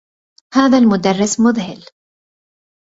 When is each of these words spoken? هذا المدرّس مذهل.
هذا 0.53 0.77
المدرّس 0.77 1.39
مذهل. 1.39 1.85